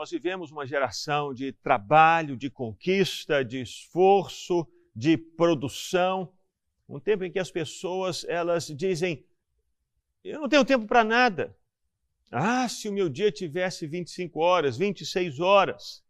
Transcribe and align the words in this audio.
Nós 0.00 0.10
vivemos 0.10 0.50
uma 0.50 0.66
geração 0.66 1.34
de 1.34 1.52
trabalho, 1.52 2.34
de 2.34 2.48
conquista, 2.48 3.44
de 3.44 3.60
esforço, 3.60 4.66
de 4.96 5.18
produção. 5.18 6.32
Um 6.88 6.98
tempo 6.98 7.22
em 7.22 7.30
que 7.30 7.38
as 7.38 7.50
pessoas 7.50 8.24
elas 8.24 8.68
dizem: 8.68 9.22
eu 10.24 10.40
não 10.40 10.48
tenho 10.48 10.64
tempo 10.64 10.86
para 10.86 11.04
nada. 11.04 11.54
Ah, 12.32 12.66
se 12.66 12.88
o 12.88 12.92
meu 12.94 13.10
dia 13.10 13.30
tivesse 13.30 13.86
25 13.86 14.40
horas, 14.40 14.78
26 14.78 15.38
horas. 15.38 16.02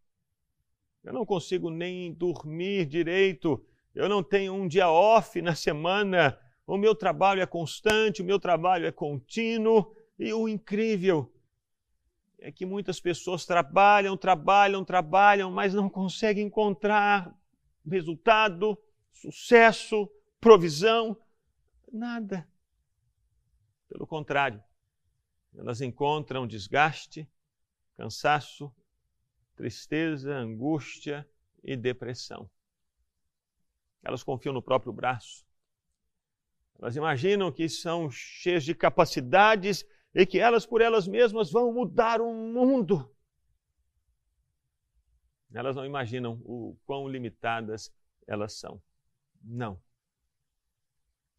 Eu 1.03 1.11
não 1.11 1.25
consigo 1.25 1.69
nem 1.69 2.13
dormir 2.13 2.85
direito. 2.85 3.61
Eu 3.93 4.07
não 4.07 4.23
tenho 4.23 4.53
um 4.53 4.69
dia 4.69 4.89
off 4.89 5.41
na 5.41 5.53
semana. 5.53 6.39
O 6.65 6.77
meu 6.77 6.95
trabalho 6.95 7.41
é 7.41 7.45
constante, 7.45 8.21
o 8.21 8.25
meu 8.25 8.39
trabalho 8.39 8.87
é 8.87 8.91
contínuo. 8.93 9.93
E 10.17 10.31
o 10.31 10.47
incrível 10.47 11.29
é 12.41 12.51
que 12.51 12.65
muitas 12.65 12.99
pessoas 12.99 13.45
trabalham, 13.45 14.17
trabalham, 14.17 14.83
trabalham, 14.83 15.51
mas 15.51 15.75
não 15.75 15.87
conseguem 15.87 16.47
encontrar 16.47 17.39
resultado, 17.87 18.75
sucesso, 19.13 20.11
provisão, 20.39 21.15
nada. 21.93 22.49
Pelo 23.87 24.07
contrário, 24.07 24.61
elas 25.55 25.81
encontram 25.81 26.47
desgaste, 26.47 27.29
cansaço, 27.95 28.73
tristeza, 29.55 30.33
angústia 30.33 31.29
e 31.63 31.77
depressão. 31.77 32.49
Elas 34.01 34.23
confiam 34.23 34.53
no 34.53 34.63
próprio 34.63 34.91
braço. 34.91 35.45
Elas 36.79 36.95
imaginam 36.95 37.51
que 37.51 37.69
são 37.69 38.09
cheias 38.09 38.63
de 38.63 38.73
capacidades 38.73 39.85
e 40.13 40.25
que 40.25 40.39
elas 40.39 40.65
por 40.65 40.81
elas 40.81 41.07
mesmas 41.07 41.51
vão 41.51 41.71
mudar 41.73 42.21
o 42.21 42.33
mundo. 42.33 43.09
Elas 45.53 45.75
não 45.75 45.85
imaginam 45.85 46.41
o 46.45 46.77
quão 46.85 47.07
limitadas 47.07 47.93
elas 48.27 48.53
são. 48.53 48.81
Não. 49.43 49.81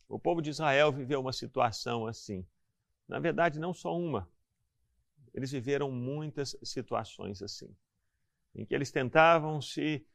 O 0.08 0.18
povo 0.18 0.42
de 0.42 0.50
Israel 0.50 0.92
viveu 0.92 1.20
uma 1.20 1.32
situação 1.32 2.06
assim. 2.06 2.46
Na 3.08 3.18
verdade, 3.18 3.58
não 3.58 3.72
só 3.72 3.96
uma. 3.96 4.28
Eles 5.32 5.50
viveram 5.50 5.90
muitas 5.90 6.56
situações 6.62 7.42
assim, 7.42 7.74
em 8.54 8.66
que 8.66 8.74
eles 8.74 8.92
tentavam 8.92 9.62
se 9.62 10.06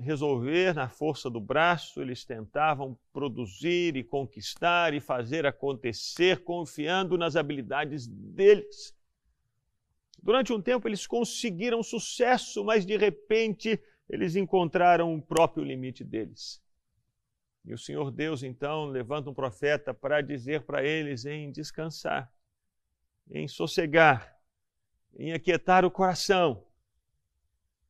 resolver 0.00 0.74
na 0.74 0.88
força 0.88 1.30
do 1.30 1.40
braço, 1.40 2.00
eles 2.00 2.24
tentavam 2.24 2.98
produzir 3.12 3.96
e 3.96 4.04
conquistar 4.04 4.94
e 4.94 5.00
fazer 5.00 5.46
acontecer, 5.46 6.44
confiando 6.44 7.16
nas 7.16 7.36
habilidades 7.36 8.06
deles. 8.06 8.94
Durante 10.22 10.52
um 10.52 10.60
tempo 10.60 10.88
eles 10.88 11.06
conseguiram 11.06 11.82
sucesso, 11.82 12.64
mas 12.64 12.84
de 12.84 12.96
repente 12.96 13.80
eles 14.08 14.36
encontraram 14.36 15.14
o 15.14 15.22
próprio 15.22 15.64
limite 15.64 16.04
deles. 16.04 16.62
E 17.64 17.74
o 17.74 17.78
Senhor 17.78 18.10
Deus 18.10 18.42
então 18.42 18.86
levanta 18.86 19.28
um 19.28 19.34
profeta 19.34 19.92
para 19.92 20.20
dizer 20.20 20.62
para 20.62 20.84
eles 20.84 21.24
em 21.24 21.50
descansar, 21.50 22.32
em 23.28 23.48
sossegar, 23.48 24.36
em 25.18 25.32
aquietar 25.32 25.84
o 25.84 25.90
coração. 25.90 26.64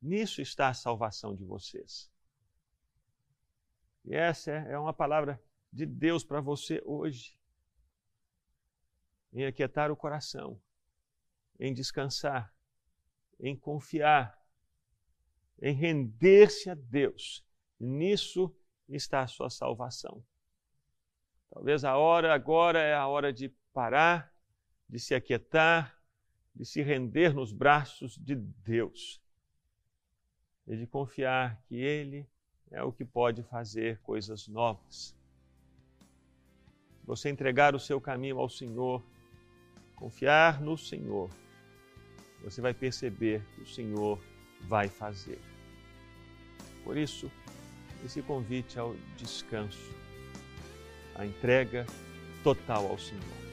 Nisso 0.00 0.40
está 0.40 0.68
a 0.68 0.74
salvação 0.74 1.34
de 1.34 1.44
vocês. 1.44 2.10
E 4.04 4.14
essa 4.14 4.52
é 4.52 4.78
uma 4.78 4.92
palavra 4.92 5.42
de 5.72 5.86
Deus 5.86 6.24
para 6.24 6.40
você 6.40 6.80
hoje. 6.84 7.36
Em 9.32 9.44
aquietar 9.44 9.90
o 9.90 9.96
coração, 9.96 10.60
em 11.58 11.74
descansar, 11.74 12.54
em 13.40 13.56
confiar, 13.56 14.40
em 15.60 15.74
render-se 15.74 16.70
a 16.70 16.74
Deus. 16.74 17.44
Nisso 17.78 18.54
está 18.88 19.22
a 19.22 19.26
sua 19.26 19.50
salvação. 19.50 20.24
Talvez 21.50 21.84
a 21.84 21.96
hora 21.96 22.32
agora 22.34 22.80
é 22.80 22.94
a 22.94 23.06
hora 23.06 23.32
de 23.32 23.48
parar, 23.72 24.32
de 24.88 24.98
se 25.00 25.14
aquietar, 25.14 26.00
de 26.54 26.64
se 26.64 26.82
render 26.82 27.34
nos 27.34 27.52
braços 27.52 28.16
de 28.16 28.36
Deus 28.36 29.20
e 30.66 30.76
de 30.76 30.86
confiar 30.86 31.60
que 31.68 31.76
Ele 31.76 32.26
é 32.70 32.82
o 32.82 32.92
que 32.92 33.04
pode 33.04 33.42
fazer 33.42 33.98
coisas 34.00 34.48
novas. 34.48 35.14
Você 37.04 37.30
entregar 37.30 37.74
o 37.74 37.78
seu 37.78 38.00
caminho 38.00 38.38
ao 38.40 38.48
Senhor, 38.48 39.02
confiar 39.94 40.60
no 40.60 40.76
Senhor, 40.76 41.30
você 42.42 42.60
vai 42.60 42.74
perceber 42.74 43.42
que 43.54 43.62
o 43.62 43.66
Senhor 43.66 44.18
vai 44.62 44.88
fazer. 44.88 45.40
Por 46.82 46.96
isso, 46.96 47.30
esse 48.04 48.22
convite 48.22 48.78
ao 48.78 48.94
descanso, 49.16 49.94
à 51.14 51.24
entrega 51.24 51.86
total 52.42 52.86
ao 52.86 52.98
Senhor. 52.98 53.46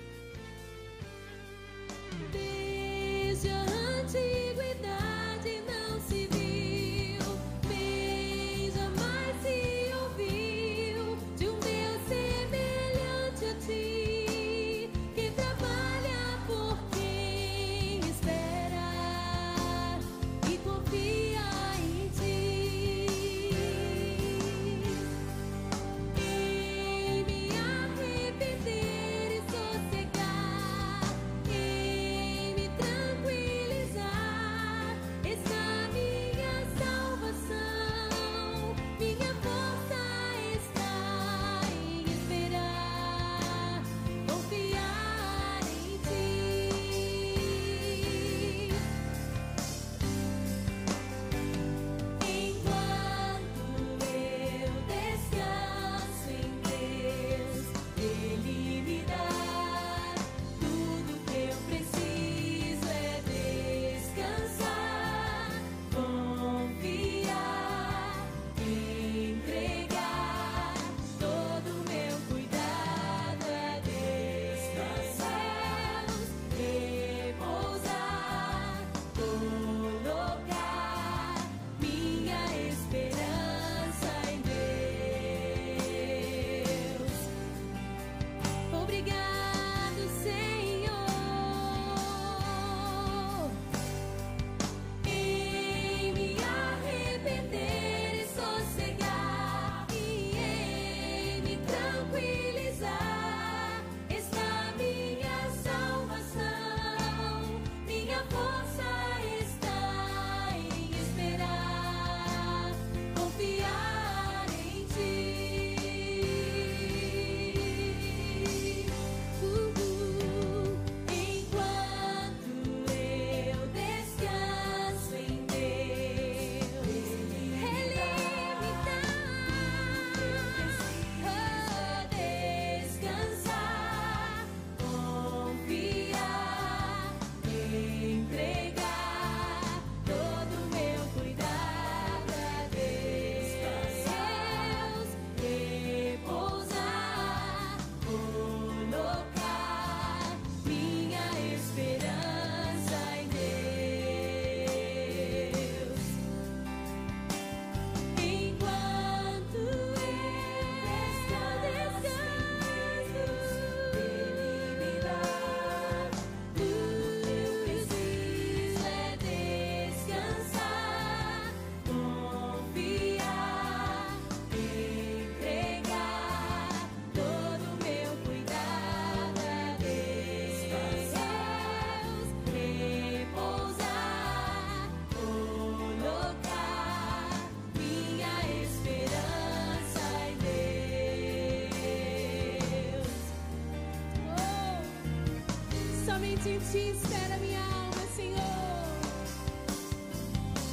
Te 196.60 196.92
espera 196.92 197.38
minha 197.38 197.64
alma, 197.64 198.04
Senhor. 198.16 198.44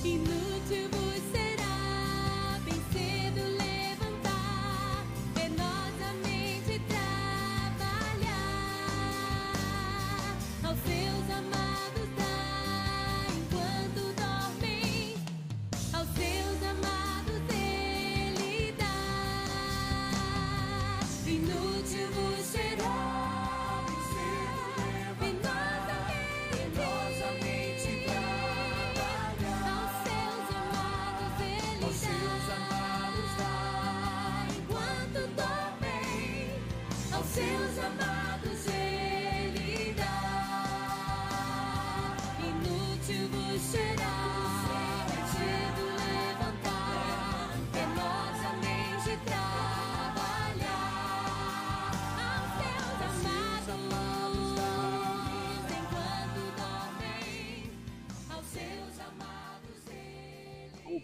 Inútil 0.04 0.28
vos 0.34 0.39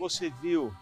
você 0.08 0.30
viu, 0.30 0.72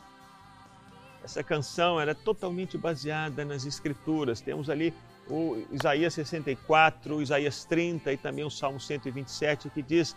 essa 1.23 1.43
canção 1.43 1.99
era 1.99 2.15
totalmente 2.15 2.77
baseada 2.77 3.45
nas 3.45 3.65
Escrituras. 3.65 4.43
Temos 4.43 4.69
ali 4.69 4.93
o 5.29 5.65
Isaías 5.73 6.13
64, 6.13 7.17
o 7.17 7.23
Isaías 7.23 7.65
30 7.65 8.13
e 8.13 8.17
também 8.19 8.45
o 8.45 8.51
Salmo 8.51 8.79
127 8.79 9.71
que 9.71 9.83
diz: 9.83 10.15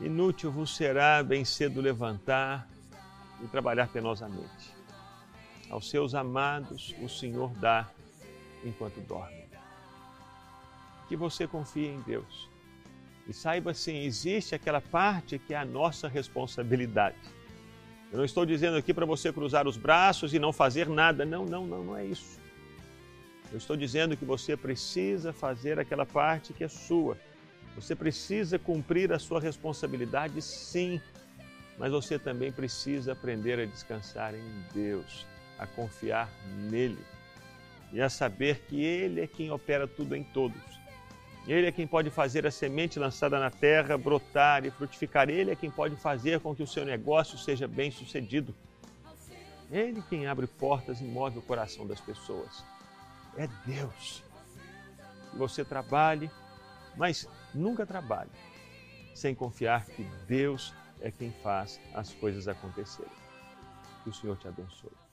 Inútil 0.00 0.50
vos 0.50 0.74
será 0.74 1.22
bem 1.22 1.44
cedo 1.44 1.80
levantar 1.80 2.68
e 3.40 3.46
trabalhar 3.46 3.86
penosamente. 3.88 4.74
Aos 5.70 5.88
seus 5.88 6.12
amados 6.14 6.94
o 7.00 7.08
Senhor 7.08 7.50
dá 7.58 7.88
enquanto 8.64 9.00
dorme. 9.00 9.46
Que 11.08 11.16
você 11.16 11.46
confie 11.46 11.86
em 11.86 12.00
Deus. 12.00 12.48
E 13.28 13.32
saiba 13.32 13.70
assim, 13.70 13.98
existe 13.98 14.56
aquela 14.56 14.80
parte 14.80 15.38
que 15.38 15.54
é 15.54 15.56
a 15.56 15.64
nossa 15.64 16.08
responsabilidade. 16.08 17.35
Eu 18.12 18.18
não 18.18 18.24
estou 18.24 18.46
dizendo 18.46 18.76
aqui 18.76 18.94
para 18.94 19.04
você 19.04 19.32
cruzar 19.32 19.66
os 19.66 19.76
braços 19.76 20.32
e 20.32 20.38
não 20.38 20.52
fazer 20.52 20.88
nada. 20.88 21.24
Não, 21.24 21.44
não, 21.44 21.66
não, 21.66 21.84
não 21.84 21.96
é 21.96 22.04
isso. 22.04 22.38
Eu 23.52 23.58
estou 23.58 23.76
dizendo 23.76 24.16
que 24.16 24.24
você 24.24 24.56
precisa 24.56 25.32
fazer 25.32 25.78
aquela 25.78 26.06
parte 26.06 26.52
que 26.52 26.64
é 26.64 26.68
sua. 26.68 27.16
Você 27.74 27.94
precisa 27.94 28.58
cumprir 28.58 29.12
a 29.12 29.18
sua 29.18 29.40
responsabilidade, 29.40 30.40
sim. 30.40 31.00
Mas 31.78 31.92
você 31.92 32.18
também 32.18 32.50
precisa 32.50 33.12
aprender 33.12 33.58
a 33.60 33.66
descansar 33.66 34.34
em 34.34 34.64
Deus, 34.72 35.26
a 35.58 35.66
confiar 35.66 36.30
nele 36.70 37.04
e 37.92 38.00
a 38.00 38.08
saber 38.08 38.60
que 38.68 38.82
Ele 38.82 39.20
é 39.20 39.26
quem 39.26 39.50
opera 39.50 39.86
tudo 39.86 40.16
em 40.16 40.24
todos. 40.24 40.75
Ele 41.46 41.66
é 41.66 41.72
quem 41.72 41.86
pode 41.86 42.10
fazer 42.10 42.44
a 42.44 42.50
semente 42.50 42.98
lançada 42.98 43.38
na 43.38 43.50
terra 43.50 43.96
brotar 43.96 44.64
e 44.64 44.70
frutificar. 44.70 45.30
Ele 45.30 45.52
é 45.52 45.56
quem 45.56 45.70
pode 45.70 45.94
fazer 45.94 46.40
com 46.40 46.54
que 46.54 46.62
o 46.62 46.66
seu 46.66 46.84
negócio 46.84 47.38
seja 47.38 47.68
bem 47.68 47.90
sucedido. 47.90 48.54
Ele 49.70 50.02
quem 50.08 50.26
abre 50.26 50.46
portas 50.46 51.00
e 51.00 51.04
move 51.04 51.38
o 51.38 51.42
coração 51.42 51.86
das 51.86 52.00
pessoas. 52.00 52.64
É 53.36 53.48
Deus. 53.64 54.24
Que 55.30 55.36
você 55.36 55.64
trabalhe, 55.64 56.30
mas 56.96 57.28
nunca 57.54 57.86
trabalhe 57.86 58.30
sem 59.14 59.34
confiar 59.34 59.86
que 59.86 60.02
Deus 60.26 60.74
é 61.00 61.10
quem 61.10 61.30
faz 61.42 61.80
as 61.94 62.12
coisas 62.12 62.48
acontecerem. 62.48 63.10
Que 64.02 64.10
o 64.10 64.12
Senhor 64.12 64.36
te 64.36 64.48
abençoe. 64.48 65.05